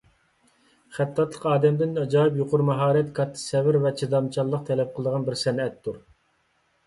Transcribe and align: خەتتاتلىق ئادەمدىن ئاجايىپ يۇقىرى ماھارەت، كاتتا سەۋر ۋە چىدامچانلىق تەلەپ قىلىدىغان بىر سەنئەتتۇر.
خەتتاتلىق 0.97 1.43
ئادەمدىن 1.49 1.91
ئاجايىپ 2.03 2.39
يۇقىرى 2.39 2.65
ماھارەت، 2.69 3.11
كاتتا 3.19 3.41
سەۋر 3.43 3.77
ۋە 3.83 3.91
چىدامچانلىق 4.01 4.63
تەلەپ 4.71 4.95
قىلىدىغان 4.97 5.27
بىر 5.29 5.37
سەنئەتتۇر. 5.43 6.01